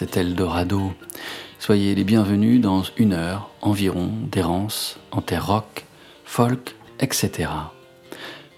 [0.00, 0.94] C'est Eldorado.
[1.58, 5.84] Soyez les bienvenus dans une heure environ d'errance en terre rock,
[6.24, 7.50] folk, etc.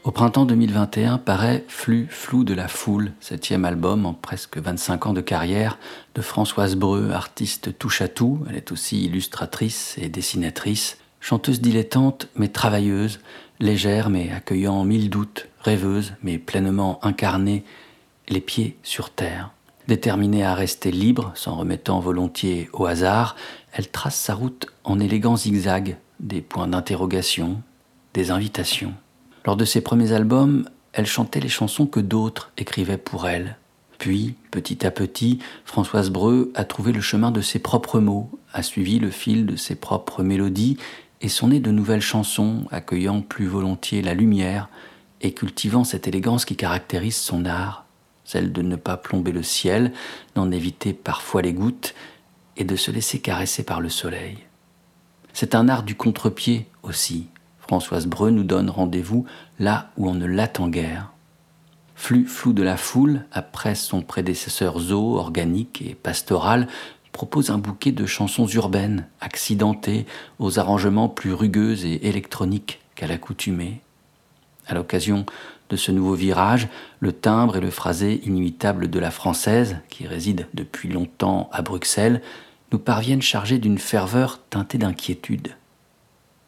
[0.04, 5.12] Au printemps 2021 paraît Flux flou de la foule, septième album en presque 25 ans
[5.12, 5.80] de carrière
[6.14, 8.38] de Françoise Breu, artiste touche à tout.
[8.48, 13.18] Elle est aussi illustratrice et dessinatrice, chanteuse dilettante mais travailleuse,
[13.58, 17.64] légère mais accueillant mille doutes, rêveuse mais pleinement incarnée,
[18.28, 19.50] les pieds sur terre.
[19.88, 23.36] Déterminée à rester libre, s'en remettant volontiers au hasard,
[23.72, 27.62] elle trace sa route en élégants zigzags, des points d'interrogation,
[28.14, 28.94] des invitations.
[29.44, 33.56] Lors de ses premiers albums, elle chantait les chansons que d'autres écrivaient pour elle.
[33.98, 38.62] Puis, petit à petit, Françoise Breu a trouvé le chemin de ses propres mots, a
[38.62, 40.76] suivi le fil de ses propres mélodies
[41.20, 44.68] et sont nées de nouvelles chansons accueillant plus volontiers la lumière
[45.20, 47.81] et cultivant cette élégance qui caractérise son art,
[48.24, 49.92] celle de ne pas plomber le ciel,
[50.34, 51.94] d'en éviter parfois les gouttes
[52.56, 54.38] et de se laisser caresser par le soleil.
[55.32, 57.28] C'est un art du contre-pied aussi,
[57.72, 59.24] Françoise Breu nous donne rendez-vous
[59.58, 61.12] là où on ne l'attend guère.
[61.94, 66.66] Flux flou de la foule, après son prédécesseur Zo, organique et pastoral,
[67.12, 70.04] propose un bouquet de chansons urbaines, accidentées,
[70.38, 73.80] aux arrangements plus rugueux et électroniques qu'à l'accoutumée.
[74.66, 75.24] À l'occasion
[75.72, 76.68] de ce nouveau virage,
[77.00, 82.20] le timbre et le phrasé inimitable de la française, qui réside depuis longtemps à Bruxelles,
[82.72, 85.56] nous parviennent chargés d'une ferveur teintée d'inquiétude.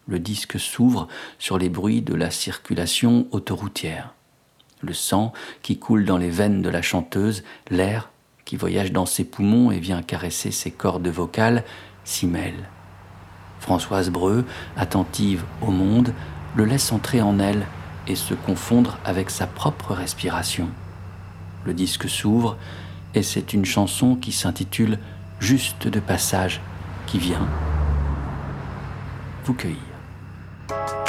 [0.07, 1.09] Le disque s'ouvre
[1.39, 4.13] sur les bruits de la circulation autoroutière.
[4.83, 8.11] Le sang qui coule dans les veines de la chanteuse, l'air
[8.45, 11.65] qui voyage dans ses poumons et vient caresser ses cordes vocales,
[12.05, 12.69] s'y mêle.
[13.59, 14.45] Françoise Breu,
[14.77, 16.13] attentive au monde,
[16.57, 17.65] le laisse entrer en elle
[18.07, 20.69] et se confondre avec sa propre respiration.
[21.65, 22.57] Le disque s'ouvre
[23.15, 24.99] et c'est une chanson qui s'intitule
[25.41, 26.61] Juste de passage
[27.07, 27.47] qui vient
[29.45, 31.04] vous cueillir.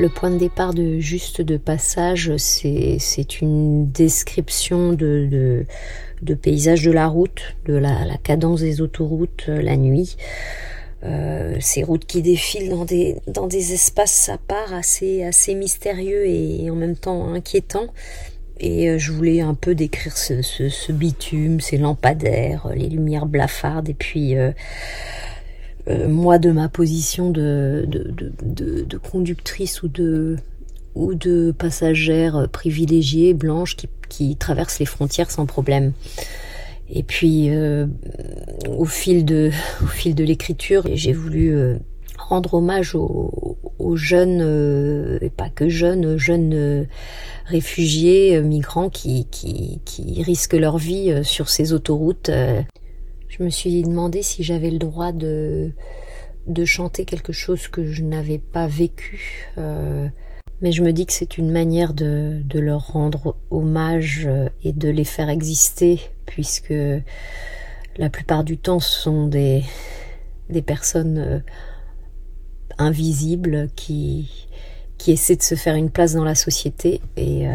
[0.00, 5.66] Le point de départ de Juste de Passage, c'est une description de,
[6.22, 10.16] de, paysage de la route, de la, cadence des autoroutes euh, la nuit.
[11.04, 16.26] Euh, ces routes qui défilent dans des, dans des espaces à part assez, assez mystérieux
[16.26, 17.88] et en même temps inquiétants.
[18.58, 23.94] Et euh, je voulais un peu décrire ce, bitume, ces lampadaires, les lumières blafardes et
[23.94, 24.34] puis
[26.08, 27.86] moi de ma position de,
[29.10, 35.92] conductrice ou de, passagère privilégiée, blanche, qui, qui traverse les frontières sans problème.
[36.92, 37.86] Et puis, euh,
[38.68, 39.52] au fil de,
[40.18, 41.76] l'écriture, j'ai voulu euh,
[42.18, 43.56] rendre hommage aux,
[43.96, 46.86] jeunes, et pas que jeunes, jeunes
[47.46, 49.26] réfugiés, migrants qui
[50.18, 52.30] risquent leur vie sur ces autoroutes
[53.30, 55.72] je me suis demandé si j'avais le droit de,
[56.46, 59.48] de chanter quelque chose que je n'avais pas vécu.
[59.56, 60.08] Euh,
[60.60, 64.72] mais je me dis que c'est une manière de, de, leur rendre hommage euh, et
[64.72, 66.74] de les faire exister, puisque
[67.96, 69.62] la plupart du temps ce sont des,
[70.48, 71.38] des personnes euh,
[72.78, 74.48] invisibles qui,
[74.98, 77.46] qui essaient de se faire une place dans la société et,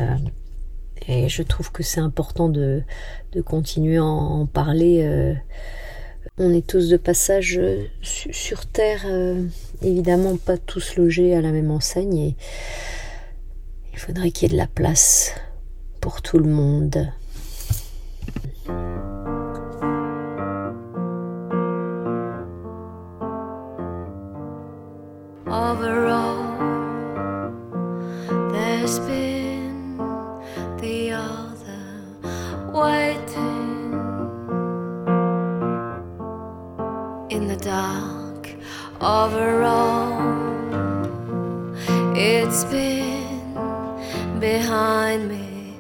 [1.08, 2.84] et je trouve que c'est important de,
[3.32, 5.04] de continuer à en parler.
[5.04, 5.34] Euh,
[6.38, 9.46] on est tous de passage euh, sur Terre, euh,
[9.82, 12.36] évidemment pas tous logés à la même enseigne et
[13.94, 15.34] il faudrait qu'il y ait de la place
[16.02, 17.08] pour tout le monde.
[39.02, 40.22] overall.
[42.16, 45.80] It's been behind me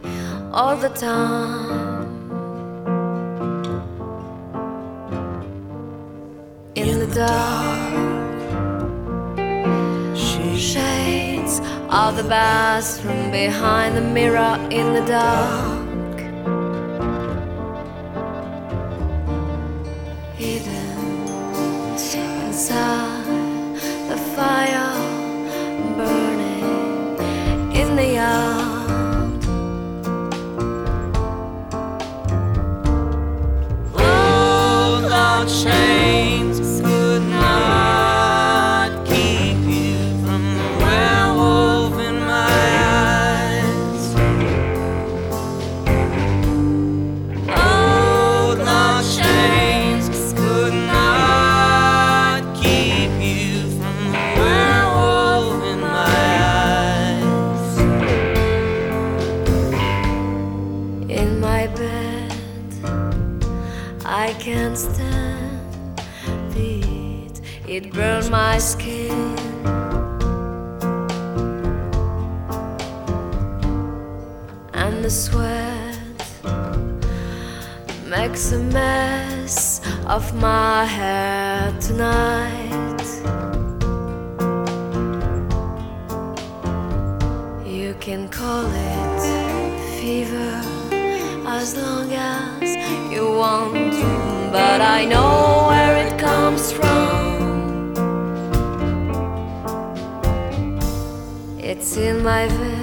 [0.51, 2.13] all the time.
[6.75, 7.95] In the dark,
[10.57, 16.19] shades of the bathroom behind the mirror in the dark.
[20.35, 20.95] Hidden
[22.55, 23.04] inside.
[35.43, 36.04] change.
[80.35, 83.01] my head tonight.
[87.65, 90.61] You can call it fever
[91.47, 92.69] as long as
[93.13, 93.93] you want,
[94.51, 97.93] but I know where it comes from.
[101.59, 102.74] It's in my veins.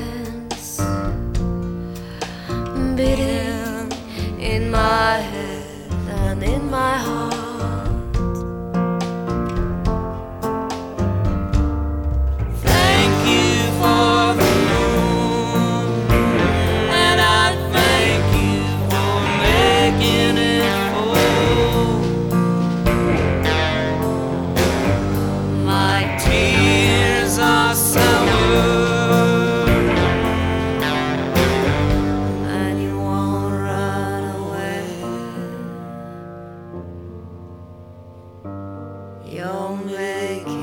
[40.23, 40.62] take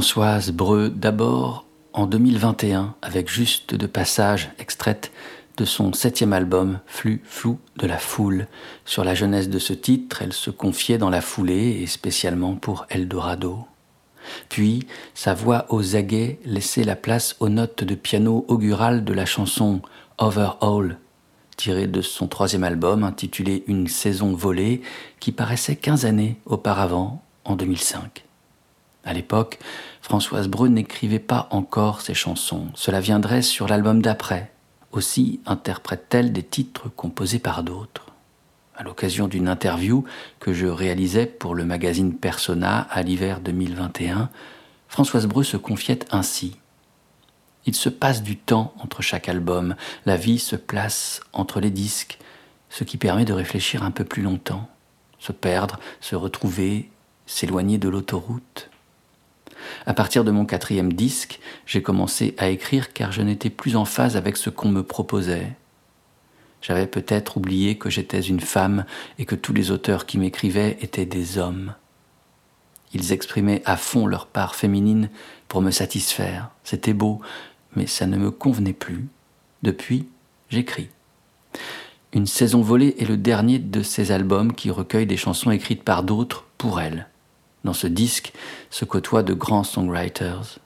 [0.00, 5.12] Françoise Breu, d'abord en 2021, avec juste de passages extraites
[5.58, 8.46] de son septième album, Flux flou de la foule.
[8.86, 12.86] Sur la jeunesse de ce titre, elle se confiait dans la foulée et spécialement pour
[12.88, 13.66] Eldorado.
[14.48, 19.26] Puis, sa voix aux aguets laissait la place aux notes de piano augurales de la
[19.26, 19.82] chanson
[20.16, 20.96] Overhaul,
[21.58, 24.80] tirée de son troisième album intitulé Une saison volée,
[25.20, 28.29] qui paraissait quinze années auparavant, en 2005.
[29.04, 29.58] À l'époque,
[30.02, 32.68] Françoise Brune n'écrivait pas encore ses chansons.
[32.74, 34.52] Cela viendrait sur l'album d'après.
[34.92, 38.06] Aussi interprète-t-elle des titres composés par d'autres.
[38.76, 40.04] À l'occasion d'une interview
[40.38, 44.30] que je réalisais pour le magazine Persona à l'hiver 2021,
[44.88, 46.56] Françoise Breu se confiait ainsi.
[47.66, 49.76] Il se passe du temps entre chaque album,
[50.06, 52.18] la vie se place entre les disques,
[52.70, 54.68] ce qui permet de réfléchir un peu plus longtemps,
[55.18, 56.90] se perdre, se retrouver,
[57.26, 58.69] s'éloigner de l'autoroute.
[59.86, 63.84] À partir de mon quatrième disque, j'ai commencé à écrire car je n'étais plus en
[63.84, 65.52] phase avec ce qu'on me proposait.
[66.62, 68.84] J'avais peut-être oublié que j'étais une femme
[69.18, 71.74] et que tous les auteurs qui m'écrivaient étaient des hommes.
[72.92, 75.10] Ils exprimaient à fond leur part féminine
[75.48, 76.50] pour me satisfaire.
[76.64, 77.20] C'était beau,
[77.76, 79.08] mais ça ne me convenait plus.
[79.62, 80.08] Depuis,
[80.48, 80.88] j'écris.
[82.12, 86.02] Une saison volée est le dernier de ces albums qui recueillent des chansons écrites par
[86.02, 87.09] d'autres pour elle.
[87.64, 88.32] Dans ce disque
[88.70, 90.58] se côtoient de grands songwriters.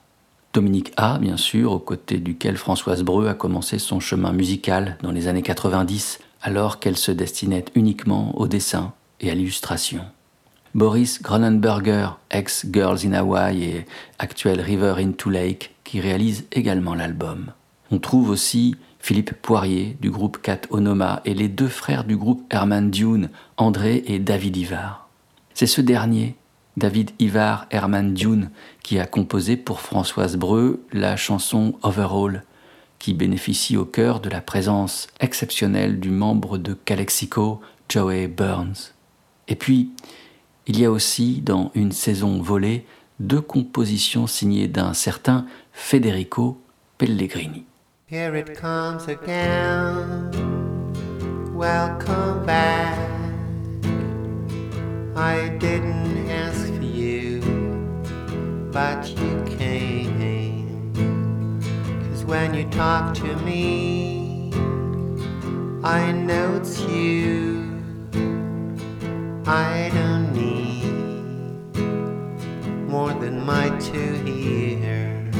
[0.53, 5.11] Dominique A, bien sûr, aux côtés duquel Françoise Breu a commencé son chemin musical dans
[5.11, 10.05] les années 90, alors qu'elle se destinait uniquement au dessin et à l'illustration.
[10.73, 13.85] Boris Gronenberger, ex-Girls in Hawaii et
[14.19, 17.51] actuel River into Lake, qui réalise également l'album.
[17.91, 22.43] On trouve aussi Philippe Poirier du groupe Cat Onoma et les deux frères du groupe
[22.49, 25.09] Herman Dune, André et David Ivar.
[25.53, 26.35] C'est ce dernier
[26.77, 28.49] David Ivar Herman Dune,
[28.83, 32.43] qui a composé pour Françoise Breu la chanson Overall,
[32.99, 38.93] qui bénéficie au cœur de la présence exceptionnelle du membre de Calexico, Joey Burns.
[39.47, 39.91] Et puis,
[40.67, 42.85] il y a aussi, dans une saison volée,
[43.19, 46.59] deux compositions signées d'un certain Federico
[46.97, 47.65] Pellegrini.
[48.11, 50.31] Here it comes again.
[51.55, 52.95] Welcome back.
[58.75, 60.91] But you came.
[62.09, 64.51] Cause when you talk to me,
[65.81, 67.81] I know it's you.
[69.45, 71.77] I don't need
[72.89, 75.33] more than my two ears.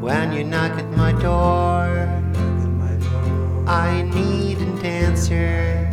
[0.00, 1.90] When you knock at my door,
[3.66, 5.90] I needn't answer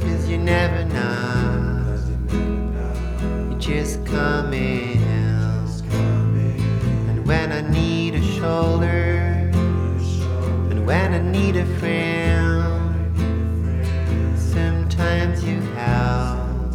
[0.00, 0.79] Cause you never.
[3.70, 5.00] You coming.
[7.08, 9.48] And when I need a shoulder,
[10.70, 13.16] and when I need a friend,
[14.36, 16.72] sometimes you help,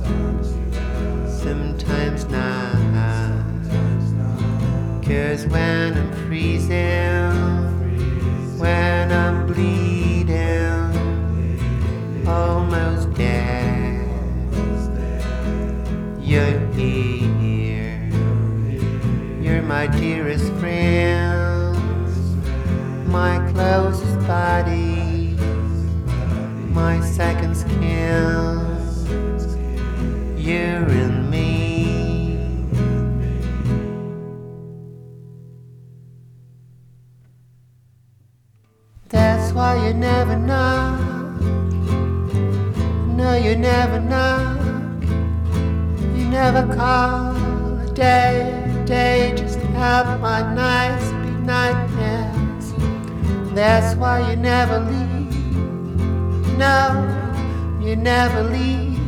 [1.27, 3.43] sometimes not.
[5.03, 7.33] Cause when I'm freezing,
[8.57, 10.93] when I'm bleeding,
[12.25, 13.34] almost dead.
[19.87, 22.17] My dearest friends,
[23.05, 25.35] my closest body,
[26.73, 28.57] my second skin.
[30.37, 32.65] You're in me.
[39.09, 40.97] That's why you never know.
[43.15, 45.03] No, you never knock.
[46.17, 47.35] You never call
[47.81, 48.51] a day,
[48.81, 52.73] a day just have my nights be nightmares.
[53.53, 55.35] That's why you never leave.
[56.57, 56.79] No,
[57.81, 58.99] you never leave.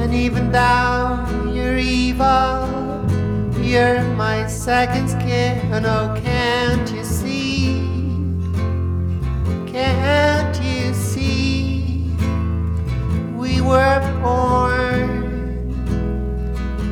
[0.00, 2.68] And even though you're evil,
[3.62, 5.72] you're my second skin.
[5.72, 7.80] Oh, can't you see?
[9.72, 12.10] Can't you see?
[13.36, 15.72] We were born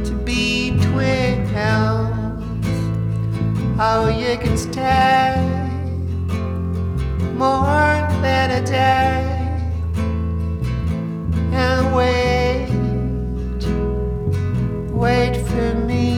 [0.05, 1.96] to be twins.
[3.79, 5.37] Oh, you can stay
[7.37, 9.23] more than a day
[11.53, 12.71] and wait,
[14.91, 16.17] wait for me.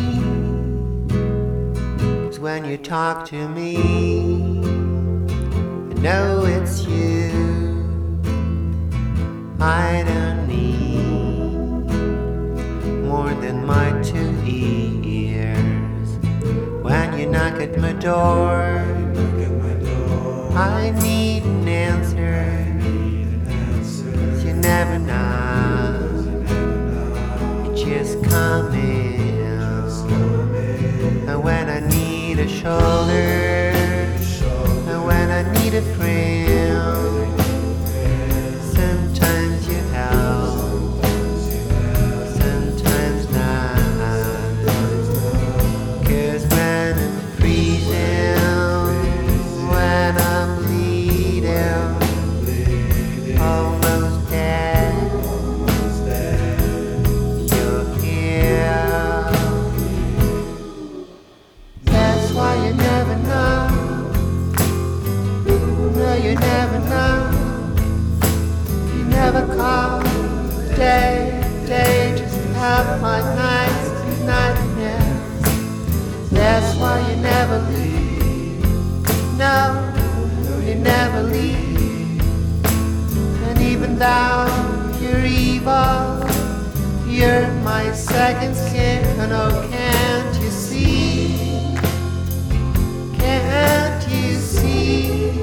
[2.26, 3.74] 'Cause when you talk to me,
[5.90, 7.32] I know it's you.
[9.60, 11.90] I don't need
[13.04, 14.27] more than my two
[17.30, 18.78] knock at my door.
[20.56, 22.44] I need an answer.
[24.44, 26.44] You never know.
[27.64, 29.18] You just come in.
[31.28, 33.47] And when I need a shoulder,
[79.38, 79.92] No,
[80.66, 82.20] you never leave.
[83.46, 84.46] And even though
[85.00, 86.26] you're evil,
[87.06, 89.04] you're my second skin.
[89.30, 91.76] Oh, can't you see?
[93.18, 95.40] Can't you see?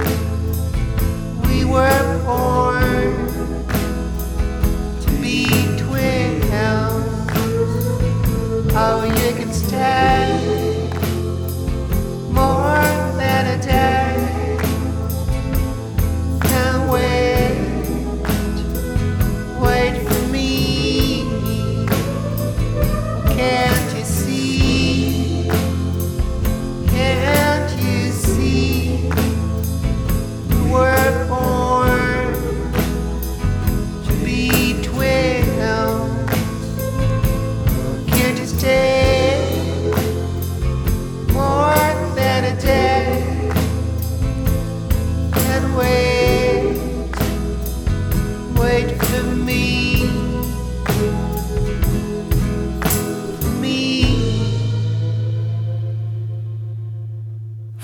[1.47, 3.15] We were born
[5.01, 5.45] to be
[5.77, 6.45] twins.
[8.77, 10.34] Oh, you can stay.
[13.65, 14.04] tell.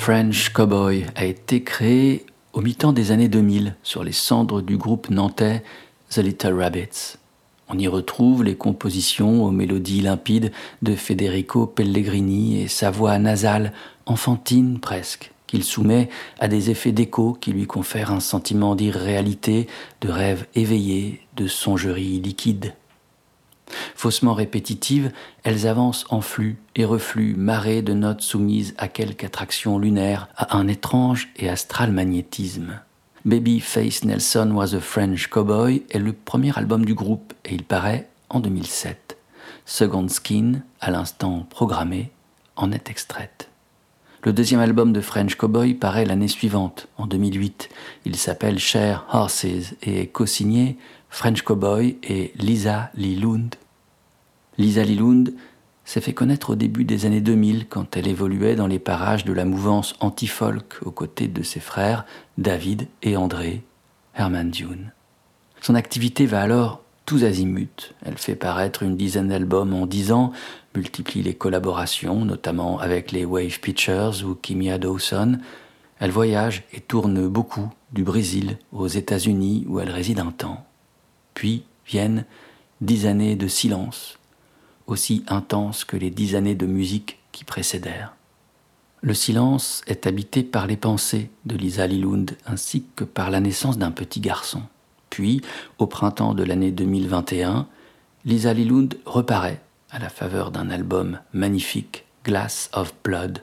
[0.02, 5.12] French Cowboy a été créé au mi-temps des années 2000 sur les cendres du groupe
[5.12, 5.62] nantais
[6.10, 7.18] The Little Rabbits.
[7.70, 13.74] On y retrouve les compositions aux mélodies limpides de Federico Pellegrini et sa voix nasale,
[14.08, 16.10] enfantine presque, qu'il soumet
[16.40, 19.68] à des effets d'écho qui lui confèrent un sentiment d'irréalité,
[20.02, 22.74] de rêve éveillé, de songerie liquide.
[24.02, 25.12] Faussement répétitives,
[25.44, 30.58] elles avancent en flux et reflux, marées de notes soumises à quelque attraction lunaire, à
[30.58, 32.80] un étrange et astral magnétisme.
[33.26, 37.64] Baby Face Nelson Was a French Cowboy est le premier album du groupe et il
[37.64, 39.18] paraît en 2007.
[39.68, 42.10] Second Skin, à l'instant programmé,
[42.56, 43.50] en est extraite.
[44.24, 47.70] Le deuxième album de French Cowboy paraît l'année suivante, en 2008.
[48.06, 49.46] Il s'appelle Share Horses
[49.84, 50.80] et est co-signé
[51.12, 53.58] French Cowboy et Lisa Lee Lund.
[54.62, 55.34] Lisa Lilund
[55.86, 59.34] s'est fait connaître au début des années 2000 quand elle évoluait dans les parages de
[59.34, 62.06] la mouvance anti-folk aux côtés de ses frères
[62.38, 63.64] David et André
[64.16, 64.92] Herman Dune.
[65.62, 67.96] Son activité va alors tous azimuts.
[68.06, 70.32] Elle fait paraître une dizaine d'albums en dix ans,
[70.76, 75.40] multiplie les collaborations, notamment avec les Wave Pictures ou Kimia Dawson.
[76.00, 80.64] Elle voyage et tourne beaucoup du Brésil aux États-Unis où elle réside un temps.
[81.34, 82.26] Puis viennent
[82.80, 84.20] dix années de silence,
[84.92, 88.14] aussi intense que les dix années de musique qui précédèrent.
[89.02, 93.78] Le silence est habité par les pensées de Lisa Lilund ainsi que par la naissance
[93.78, 94.62] d'un petit garçon.
[95.10, 95.42] Puis,
[95.80, 97.68] au printemps de l'année 2021,
[98.26, 103.42] Lisa Lilund reparaît à la faveur d'un album magnifique, Glass of Blood.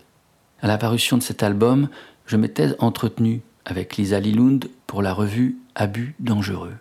[0.61, 1.88] À la parution de cet album,
[2.26, 6.74] je m'étais entretenu avec Lisa Lilund pour la revue Abus dangereux.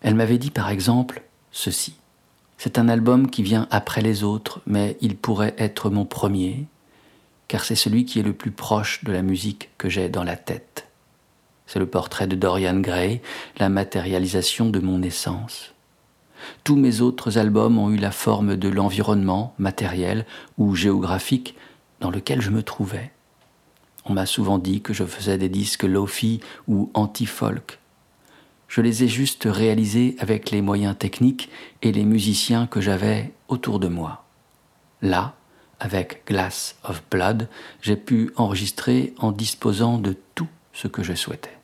[0.00, 1.94] Elle m'avait dit par exemple ceci.
[2.58, 6.66] C'est un album qui vient après les autres, mais il pourrait être mon premier,
[7.46, 10.36] car c'est celui qui est le plus proche de la musique que j'ai dans la
[10.36, 10.88] tête.
[11.66, 13.20] C'est le portrait de Dorian Gray,
[13.58, 15.72] la matérialisation de mon essence.
[16.64, 21.54] Tous mes autres albums ont eu la forme de l'environnement matériel ou géographique
[22.00, 23.12] dans lequel je me trouvais.
[24.04, 27.78] On m'a souvent dit que je faisais des disques lofi ou anti-folk,
[28.68, 31.48] je les ai juste réalisés avec les moyens techniques
[31.82, 34.24] et les musiciens que j'avais autour de moi.
[35.02, 35.34] Là,
[35.80, 37.48] avec Glass of Blood,
[37.80, 41.56] j'ai pu enregistrer en disposant de tout ce que je souhaitais.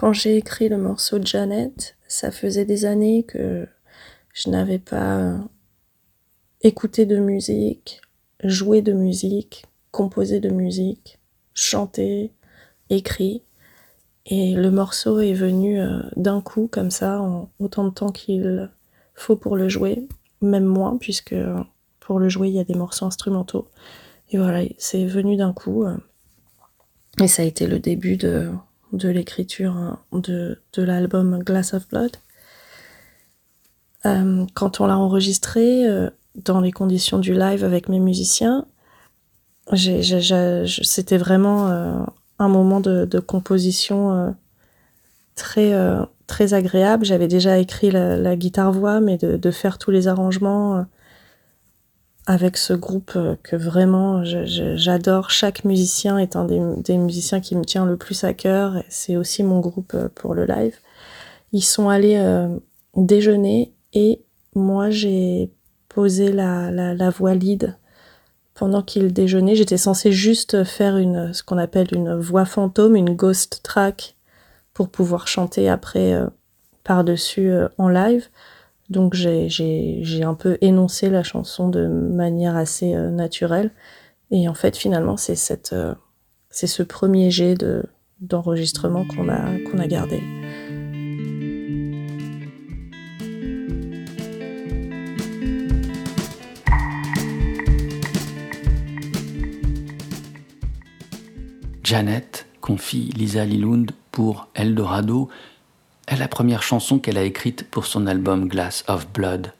[0.00, 3.68] Quand j'ai écrit le morceau Janet, ça faisait des années que
[4.32, 5.36] je n'avais pas
[6.62, 8.00] écouté de musique,
[8.42, 11.18] joué de musique, composé de musique,
[11.52, 12.32] chanté,
[12.88, 13.42] écrit.
[14.24, 18.70] Et le morceau est venu euh, d'un coup, comme ça, en autant de temps qu'il
[19.14, 20.08] faut pour le jouer,
[20.40, 21.36] même moins, puisque
[21.98, 23.68] pour le jouer, il y a des morceaux instrumentaux.
[24.30, 25.84] Et voilà, c'est venu d'un coup.
[25.84, 25.98] Euh,
[27.20, 28.50] et ça a été le début de,
[28.92, 32.16] de l'écriture hein, de, l'album Glass of Blood.
[34.06, 38.66] Euh, quand on l'a enregistré euh, dans les conditions du live avec mes musiciens,
[39.74, 42.02] c'était vraiment euh,
[42.38, 44.34] un moment de, composition
[45.36, 45.72] très,
[46.26, 47.04] très agréable.
[47.04, 50.84] J'avais déjà écrit la, guitare-voix, mais de, de, faire tous les arrangements
[52.26, 55.30] avec ce groupe euh, que vraiment j'adore.
[55.30, 58.82] Chaque musicien est un des, musiciens qui me tient le plus à cœur.
[58.88, 60.76] C'est aussi mon groupe euh, pour le live.
[61.52, 62.48] Ils sont allés euh,
[62.96, 64.22] déjeuner et
[64.54, 65.50] moi j'ai
[65.88, 67.76] posé la, voix lead
[68.54, 69.56] pendant qu'ils déjeunaient.
[69.56, 74.16] J'étais censée juste faire une, ce qu'on appelle une voix fantôme, une ghost track
[74.74, 76.16] pour pouvoir chanter après
[76.84, 78.28] par-dessus en live.
[78.90, 83.70] Donc j'ai un peu énoncé la chanson de manière assez euh, naturelle.
[84.32, 85.94] Et en fait, finalement, c'est euh,
[86.50, 87.56] ce premier jet
[88.20, 90.20] d'enregistrement qu'on a, qu'on a gardé.
[101.84, 105.28] Janet confie Lisa Lilund pour Eldorado
[106.16, 109.52] la première chanson qu'elle a écrite pour son album Glass of Blood.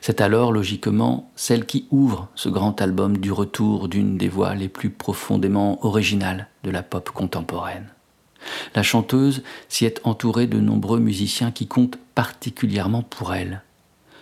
[0.00, 4.68] C'est alors, logiquement, celle qui ouvre ce grand album du retour d'une des voix les
[4.68, 7.88] plus profondément originales de la pop contemporaine.
[8.74, 13.62] La chanteuse s'y est entourée de nombreux musiciens qui comptent particulièrement pour elle.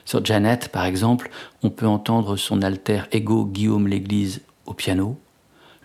[0.04, 1.30] Sur Janet, par exemple,
[1.62, 5.18] on peut entendre son alter ego Guillaume L'Église au piano,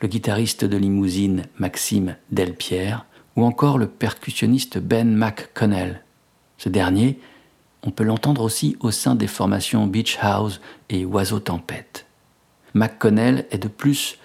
[0.01, 3.05] le guitariste de limousine Maxime Delpierre,
[3.37, 6.01] ou encore le percussionniste Ben McConnell.
[6.57, 7.19] Ce dernier,
[7.83, 12.07] on peut l'entendre aussi au sein des formations Beach House et Oiseau Tempête.
[12.73, 14.17] McConnell est de plus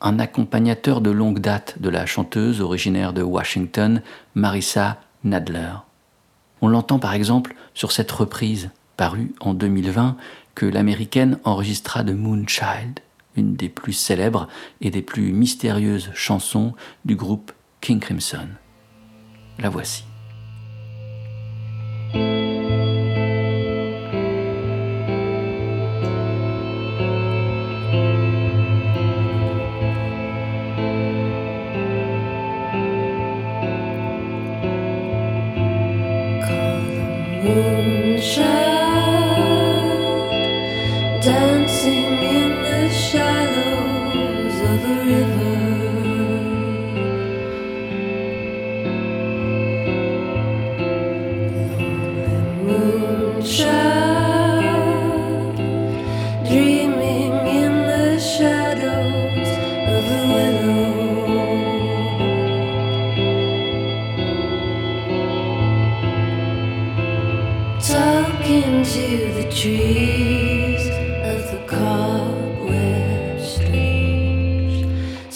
[0.00, 4.02] un accompagnateur de longue date de la chanteuse originaire de Washington,
[4.34, 5.72] Marissa Nadler.
[6.62, 10.16] On l'entend par exemple sur cette reprise, parue en 2020,
[10.54, 13.00] que l'américaine enregistra de Moonchild,
[13.36, 14.48] une des plus célèbres
[14.80, 16.72] et des plus mystérieuses chansons
[17.04, 18.48] du groupe King Crimson.
[19.60, 20.04] La voici.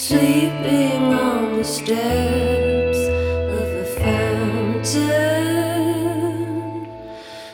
[0.08, 2.98] sleeping on the steps
[3.58, 5.08] of a fountain,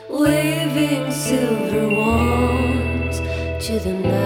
[0.09, 3.19] waving silver wands
[3.65, 4.20] to the night.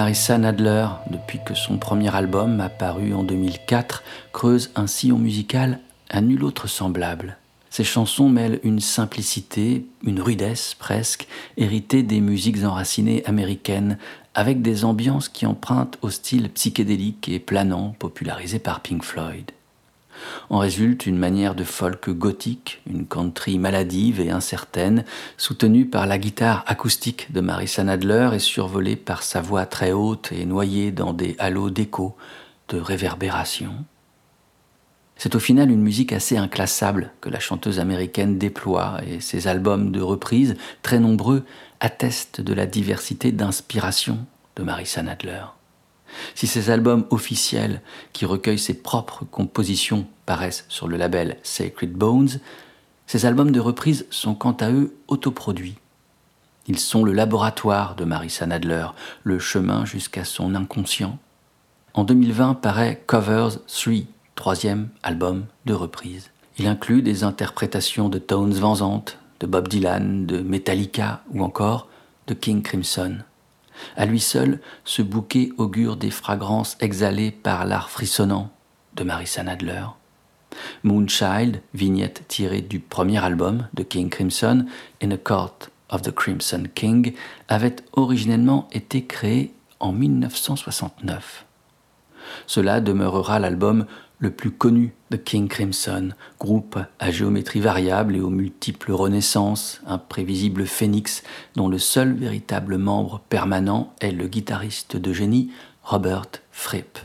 [0.00, 6.22] Marissa Nadler, depuis que son premier album, apparu en 2004, creuse un sillon musical à
[6.22, 7.36] nul autre semblable.
[7.68, 13.98] Ses chansons mêlent une simplicité, une rudesse presque, héritée des musiques enracinées américaines,
[14.32, 19.50] avec des ambiances qui empruntent au style psychédélique et planant popularisé par Pink Floyd.
[20.48, 25.04] En résulte une manière de folk gothique, une country maladive et incertaine,
[25.36, 30.32] soutenue par la guitare acoustique de Marissa Nadler et survolée par sa voix très haute
[30.32, 32.16] et noyée dans des halos d'écho,
[32.68, 33.72] de réverbération.
[35.16, 39.92] C'est au final une musique assez inclassable que la chanteuse américaine déploie et ses albums
[39.92, 41.44] de reprises, très nombreux,
[41.80, 44.24] attestent de la diversité d'inspiration
[44.56, 45.44] de Marissa Nadler.
[46.34, 47.82] Si ces albums officiels,
[48.12, 52.40] qui recueillent ses propres compositions, paraissent sur le label Sacred Bones,
[53.06, 55.76] ces albums de reprise sont quant à eux autoproduits.
[56.66, 58.86] Ils sont le laboratoire de Marissa Nadler,
[59.24, 61.18] le chemin jusqu'à son inconscient.
[61.94, 63.94] En 2020 paraît Covers 3,
[64.36, 66.30] troisième album de reprise.
[66.58, 71.88] Il inclut des interprétations de Tones Van Zandt, de Bob Dylan, de Metallica ou encore
[72.26, 73.16] de King Crimson.
[73.96, 78.50] À lui seul, ce bouquet augure des fragrances exhalées par l'art frissonnant
[78.94, 79.84] de Marissa Nadler.
[80.82, 84.66] Moonchild, vignette tirée du premier album de King Crimson,
[85.02, 87.14] In a Court of the Crimson King,
[87.48, 91.46] avait originellement été créé en 1969.
[92.46, 93.86] Cela demeurera l'album
[94.20, 99.96] le plus connu de King Crimson, groupe à géométrie variable et aux multiples renaissances, un
[99.96, 101.22] prévisible phénix
[101.56, 105.50] dont le seul véritable membre permanent est le guitariste de génie
[105.82, 106.98] Robert Fripp.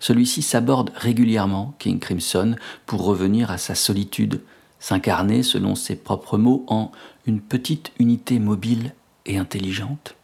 [0.00, 4.42] Celui-ci s'aborde régulièrement King Crimson pour revenir à sa solitude,
[4.80, 6.90] s'incarner selon ses propres mots en
[7.26, 8.92] une petite unité mobile
[9.24, 10.16] et intelligente.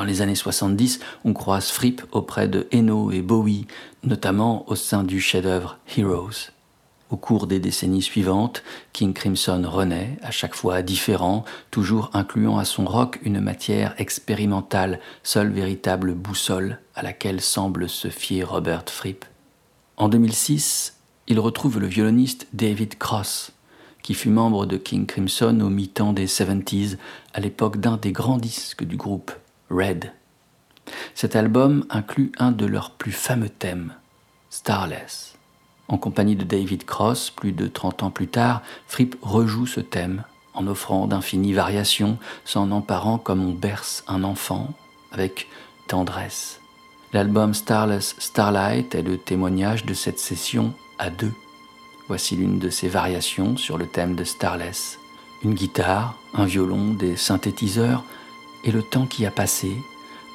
[0.00, 3.66] Dans les années 70, on croise Fripp auprès de Eno et Bowie,
[4.02, 6.50] notamment au sein du chef-d'œuvre Heroes.
[7.10, 12.64] Au cours des décennies suivantes, King Crimson renaît, à chaque fois différent, toujours incluant à
[12.64, 19.24] son rock une matière expérimentale, seule véritable boussole à laquelle semble se fier Robert Fripp.
[19.96, 23.52] En 2006, il retrouve le violoniste David Cross,
[24.02, 26.96] qui fut membre de King Crimson au mi-temps des 70s,
[27.34, 29.32] à l'époque d'un des grands disques du groupe,
[29.68, 30.12] Red.
[31.14, 33.94] Cet album inclut un de leurs plus fameux thèmes,
[34.50, 35.34] Starless.
[35.88, 40.24] En compagnie de David Cross, plus de 30 ans plus tard, Fripp rejoue ce thème
[40.54, 44.72] en offrant d'infinies variations, s'en emparant comme on berce un enfant,
[45.12, 45.48] avec
[45.88, 46.60] tendresse.
[47.12, 51.32] L'album Starless Starlight est le témoignage de cette session à deux.
[52.08, 54.98] Voici l'une de ces variations sur le thème de Starless.
[55.42, 58.04] Une guitare, un violon, des synthétiseurs,
[58.64, 59.72] et le temps qui a passé,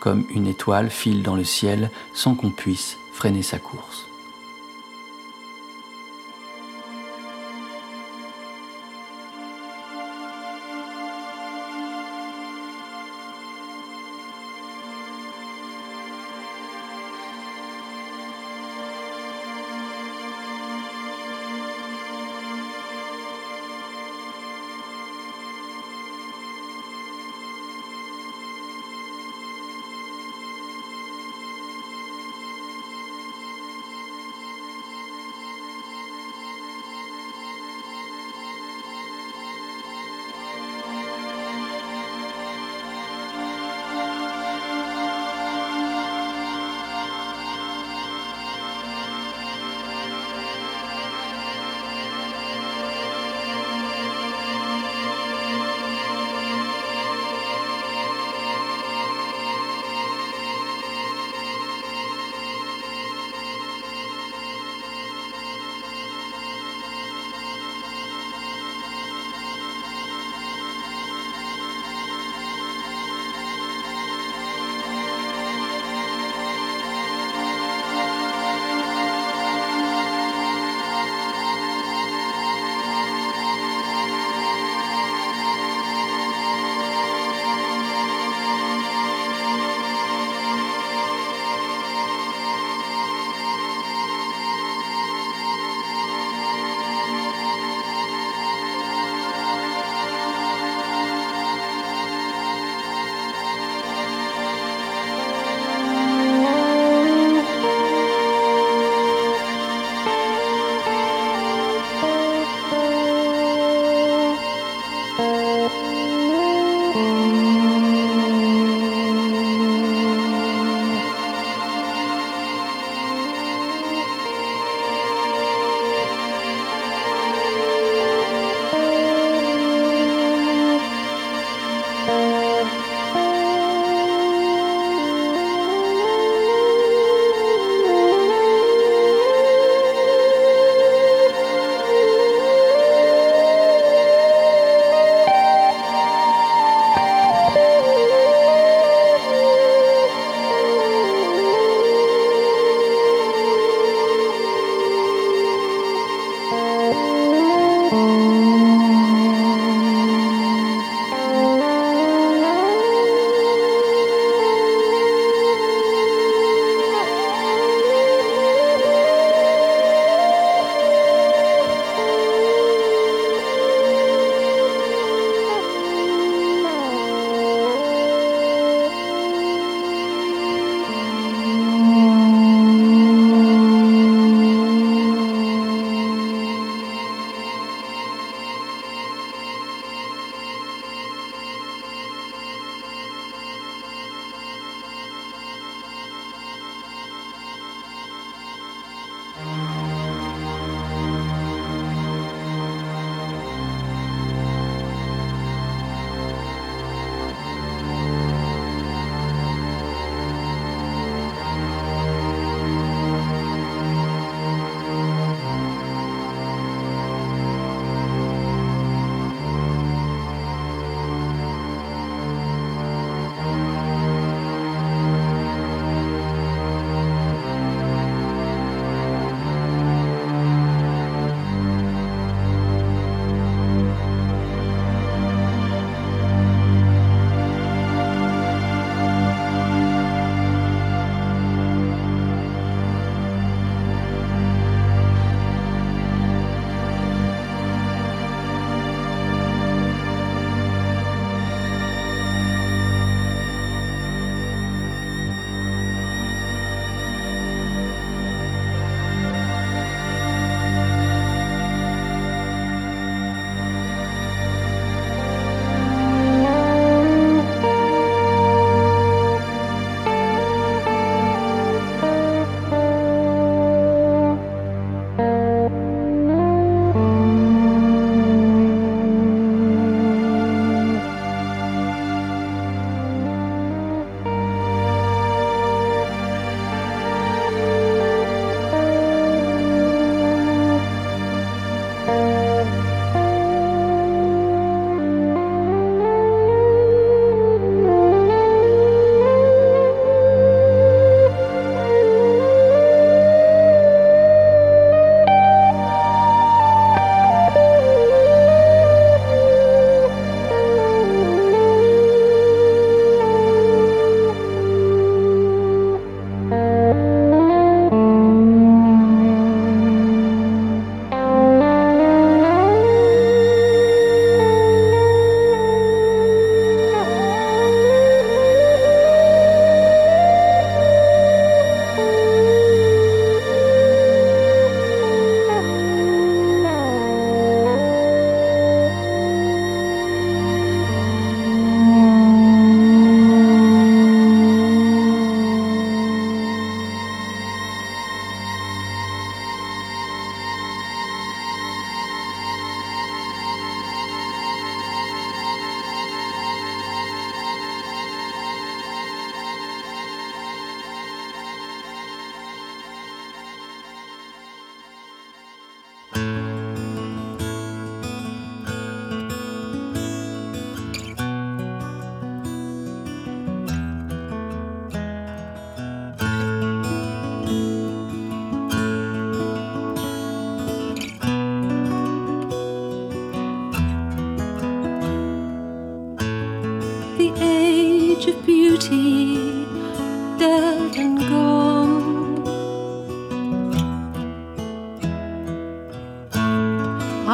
[0.06, 4.06] comme une étoile file dans le ciel sans qu'on puisse freiner sa course.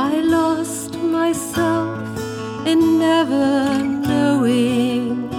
[0.04, 2.00] I lost myself
[2.66, 5.30] in never knowing.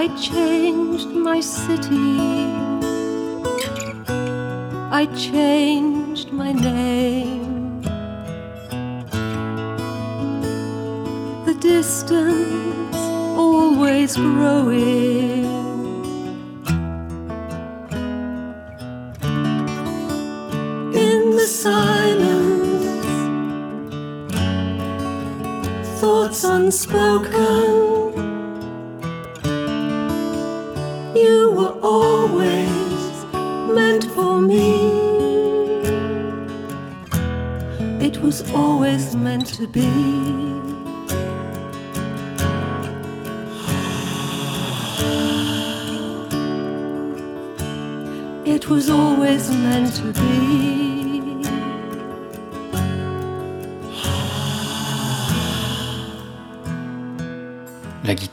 [0.00, 2.20] I changed my city.
[5.00, 7.82] I changed my name.
[11.44, 12.96] The distance
[13.36, 15.11] always growing.
[26.62, 27.71] Unspoken.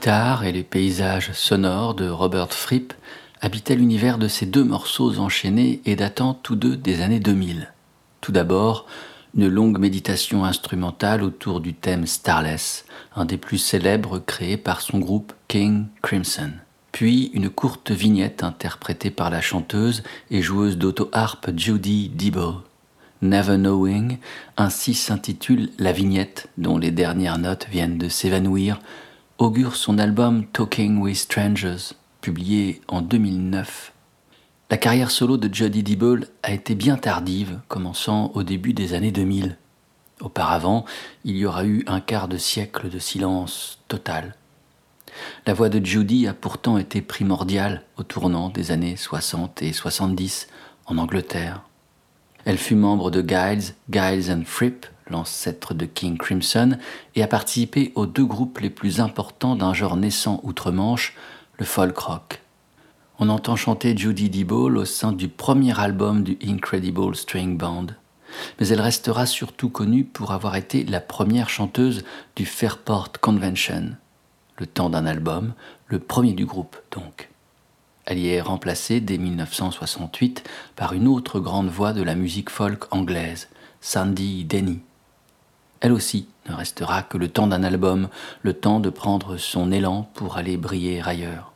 [0.09, 2.93] Et les paysages sonores de Robert Fripp
[3.41, 7.71] habitaient l'univers de ces deux morceaux enchaînés et datant tous deux des années 2000.
[8.19, 8.87] Tout d'abord,
[9.35, 12.85] une longue méditation instrumentale autour du thème Starless,
[13.15, 16.53] un des plus célèbres créé par son groupe King Crimson.
[16.91, 20.01] Puis une courte vignette interprétée par la chanteuse
[20.31, 22.63] et joueuse d'auto-harpe Judy Debo.
[23.21, 24.17] Never Knowing,
[24.57, 28.79] ainsi s'intitule la vignette dont les dernières notes viennent de s'évanouir,
[29.39, 33.93] augure son album Talking with Strangers, publié en 2009.
[34.69, 39.13] La carrière solo de Jody Dibble a été bien tardive, commençant au début des années
[39.13, 39.57] 2000.
[40.19, 40.83] Auparavant,
[41.23, 44.35] il y aura eu un quart de siècle de silence total.
[45.47, 50.49] La voix de Judy a pourtant été primordiale au tournant des années 60 et 70
[50.85, 51.63] en Angleterre.
[52.45, 56.77] Elle fut membre de Giles, Giles and Fripp, l'ancêtre de King Crimson,
[57.15, 61.15] et a participé aux deux groupes les plus importants d'un genre naissant outre-Manche,
[61.57, 62.41] le folk rock.
[63.19, 67.87] On entend chanter Judy Dibble au sein du premier album du Incredible String Band,
[68.59, 72.05] mais elle restera surtout connue pour avoir été la première chanteuse
[72.37, 73.95] du Fairport Convention,
[74.57, 75.53] le temps d'un album,
[75.87, 77.29] le premier du groupe donc.
[78.09, 80.43] Elle y est remplacée dès 1968
[80.75, 83.49] par une autre grande voix de la musique folk anglaise,
[83.81, 84.79] Sandy Denny.
[85.79, 88.09] Elle aussi ne restera que le temps d'un album,
[88.41, 91.53] le temps de prendre son élan pour aller briller ailleurs.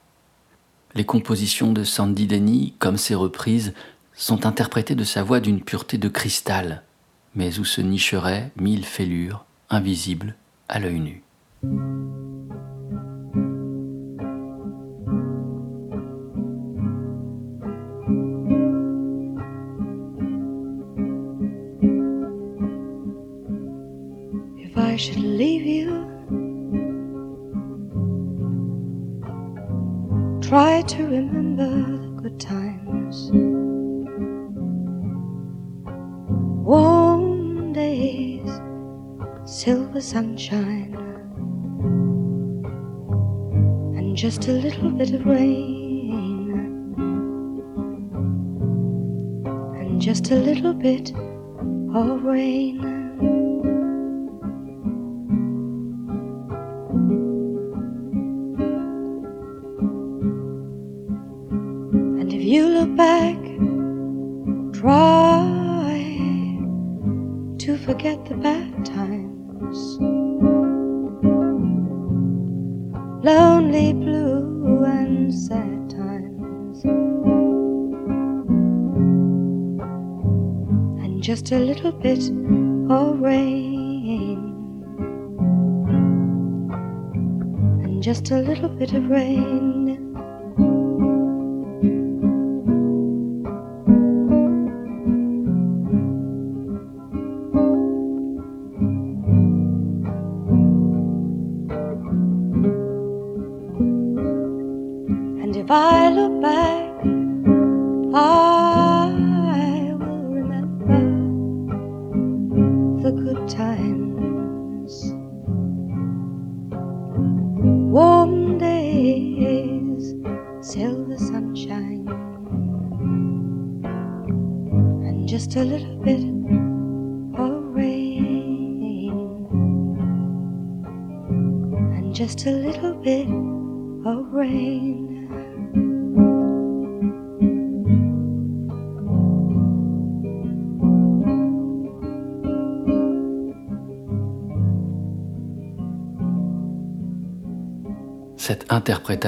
[0.94, 3.74] Les compositions de Sandy Denny, comme ses reprises,
[4.14, 6.84] sont interprétées de sa voix d'une pureté de cristal,
[7.34, 10.36] mais où se nicheraient mille fêlures, invisibles
[10.70, 11.24] à l'œil nu.
[24.94, 25.90] I should leave you,
[30.40, 33.32] try to remember the good times.
[36.64, 38.48] Warm days,
[39.46, 40.94] silver sunshine,
[43.98, 46.54] and just a little bit of rain,
[49.80, 51.12] and just a little bit
[51.96, 53.03] of rain.
[62.24, 63.36] And if you look back,
[64.80, 65.44] try
[67.58, 69.98] to forget the bad times.
[73.26, 76.86] Lonely, blue, and sad times.
[81.04, 82.24] And just a little bit
[82.90, 84.40] of rain.
[87.84, 89.83] And just a little bit of rain.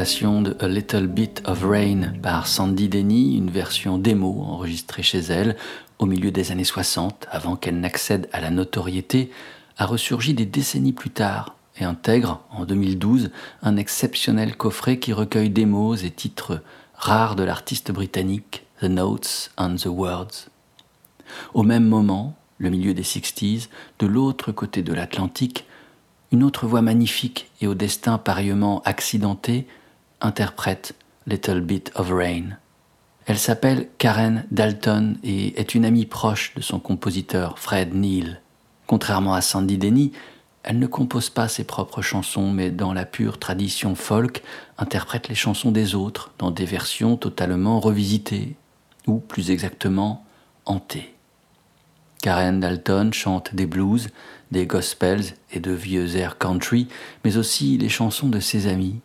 [0.06, 5.18] Interprétation de A Little Bit of Rain par Sandy Denny, une version démo enregistrée chez
[5.18, 5.58] elle
[5.98, 9.32] au milieu des années 60, avant qu'elle n'accède à la notoriété,
[9.80, 13.32] a ressurgi des décennies plus tard et intègre, en 2012,
[13.64, 16.62] un exceptionnel coffret qui recueille démos et titres
[16.94, 20.50] rares de l'artiste britannique The Notes and the Words.
[21.56, 25.66] Au même moment, le milieu des 60s, de l'autre côté de l'Atlantique,
[26.32, 29.66] une autre voix magnifique et au destin pareillement accidenté
[30.22, 30.96] interprète
[31.28, 32.58] Little Bit of Rain.
[33.26, 38.40] Elle s'appelle Karen Dalton et est une amie proche de son compositeur Fred Neil.
[38.86, 40.12] Contrairement à Sandy Denny,
[40.62, 44.44] elle ne compose pas ses propres chansons, mais dans la pure tradition folk,
[44.78, 48.56] interprète les chansons des autres dans des versions totalement revisitées,
[49.08, 50.26] ou plus exactement
[50.66, 51.14] hantées.
[52.22, 54.10] Karen Dalton chante des blues,
[54.52, 56.88] des gospels et de vieux airs country,
[57.24, 59.02] mais aussi les chansons de ses amis,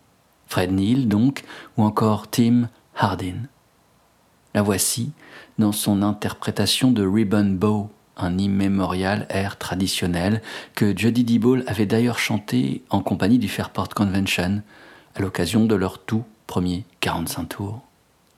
[0.50, 1.44] Fred Neil donc,
[1.76, 3.46] ou encore Tim Hardin.
[4.52, 5.12] La voici
[5.58, 10.42] dans son interprétation de Ribbon Bow, un immémorial air traditionnel
[10.74, 14.62] que Jody DeBall avait d'ailleurs chanté en compagnie du Fairport Convention
[15.14, 17.80] à l'occasion de leur tout premier 45 tours.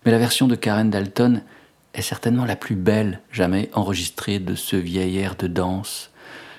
[0.05, 1.41] Mais la version de Karen Dalton
[1.95, 6.11] est certainement la plus belle jamais enregistrée de ce vieil air de danse.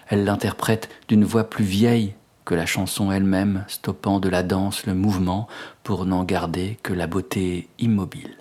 [0.07, 2.15] Elle l'interprète d'une voix plus vieille
[2.45, 5.47] que la chanson elle-même, stoppant de la danse le mouvement
[5.83, 8.37] pour n'en garder que la beauté immobile.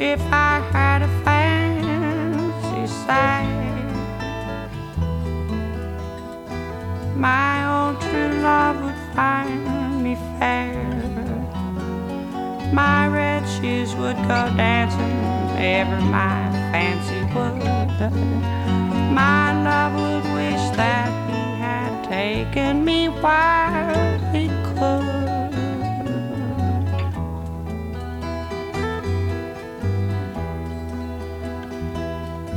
[0.00, 3.44] If I had a fancy sight,
[7.14, 10.88] my own true love would find me fair.
[12.72, 15.20] My red shoes would go dancing
[15.58, 17.60] ever my fancy would.
[19.12, 25.19] My love would wish that he had taken me while he could.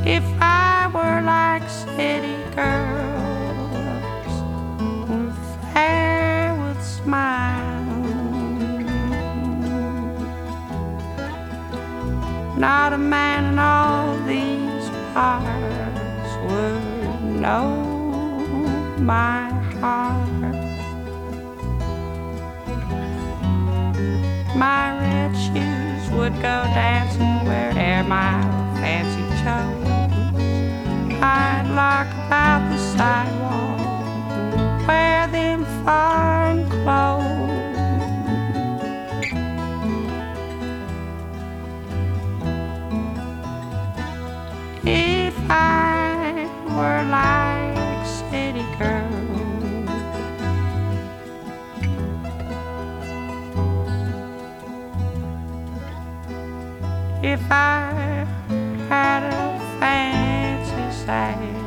[0.06, 4.34] If I were like city girls,
[5.72, 8.04] fair with smiles.
[12.58, 17.70] Not a man in all these parts would know
[18.98, 19.48] my
[19.80, 20.28] heart.
[24.54, 28.42] My red shoes would go dancing where'er my
[28.82, 29.83] fancy chose.
[31.26, 33.80] I'd lock about the sidewalk,
[34.86, 37.34] wear them fine clothes.
[44.86, 46.46] if I
[46.76, 49.14] were like city girls.
[57.22, 58.26] If I
[58.90, 59.53] had a
[61.06, 61.63] sai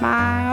[0.00, 0.45] 拜。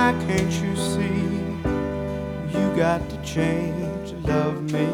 [0.00, 1.20] Why can't you see
[2.58, 4.88] you got to change to love me?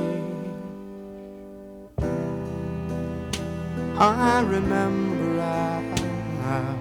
[3.97, 5.41] I remember
[6.43, 6.77] our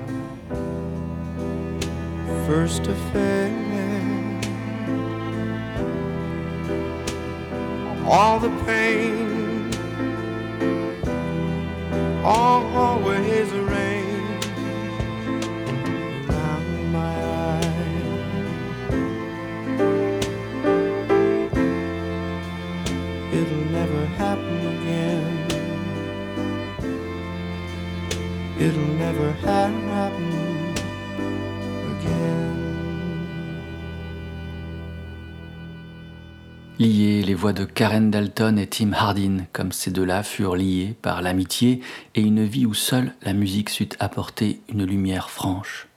[2.48, 3.52] first affair.
[8.08, 9.72] all the pain,
[12.24, 13.52] all always
[37.54, 41.82] de Karen Dalton et Tim Hardin, comme ces deux-là furent liés par l'amitié
[42.16, 45.88] et une vie où seule la musique sut apporter une lumière franche.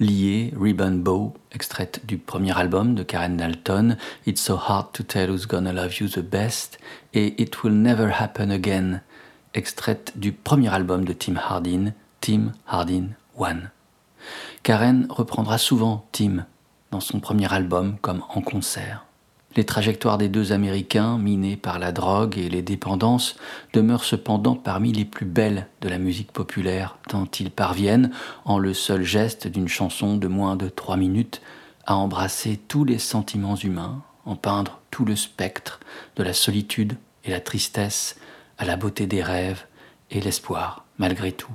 [0.00, 3.96] Liés, Ribbon Bow, extraite du premier album de Karen Dalton,
[4.26, 6.78] It's So Hard to Tell Who's Gonna Love You the Best,
[7.14, 9.00] et It Will Never Happen Again,
[9.54, 13.70] extraite du premier album de Tim Hardin, Tim Hardin One.
[14.62, 16.46] Karen reprendra souvent Tim
[16.90, 19.05] dans son premier album comme en concert.
[19.56, 23.36] Les trajectoires des deux Américains, minés par la drogue et les dépendances,
[23.72, 28.10] demeurent cependant parmi les plus belles de la musique populaire, tant ils parviennent,
[28.44, 31.40] en le seul geste d'une chanson de moins de trois minutes,
[31.86, 35.80] à embrasser tous les sentiments humains, en peindre tout le spectre
[36.16, 38.18] de la solitude et la tristesse,
[38.58, 39.64] à la beauté des rêves
[40.10, 41.52] et l'espoir, malgré tout.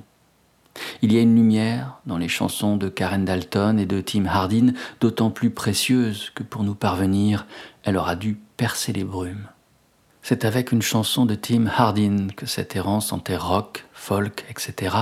[1.02, 4.74] Il y a une lumière dans les chansons de Karen Dalton et de Tim Hardin,
[5.00, 7.46] d'autant plus précieuse que pour nous parvenir,
[7.84, 9.48] elle aura dû percer les brumes.
[10.22, 14.96] C'est avec une chanson de Tim Hardin que cette errance entre rock, folk, etc.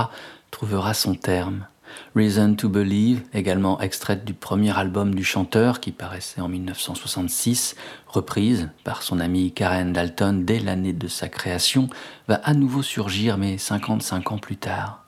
[0.50, 1.66] trouvera son terme.
[2.14, 8.70] Reason to Believe, également extraite du premier album du chanteur qui paraissait en 1966, reprise
[8.84, 11.88] par son amie Karen Dalton dès l'année de sa création,
[12.28, 14.99] va à nouveau surgir mais 55 ans plus tard.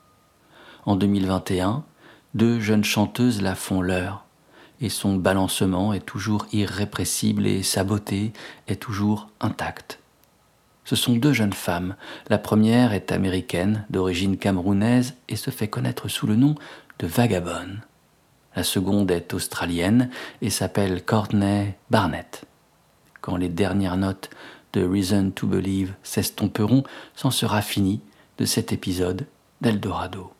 [0.85, 1.83] En 2021,
[2.33, 4.25] deux jeunes chanteuses la font leur,
[4.81, 8.33] et son balancement est toujours irrépressible et sa beauté
[8.67, 9.99] est toujours intacte.
[10.83, 11.95] Ce sont deux jeunes femmes.
[12.27, 16.55] La première est américaine, d'origine camerounaise, et se fait connaître sous le nom
[16.99, 17.77] de Vagabond.
[18.55, 20.09] La seconde est australienne
[20.41, 22.43] et s'appelle Courtney Barnett.
[23.21, 24.29] Quand les dernières notes
[24.73, 26.83] de Reason to Believe s'estomperont,
[27.15, 28.01] c'en sera fini
[28.37, 29.25] de cet épisode
[29.61, 30.32] d'Eldorado.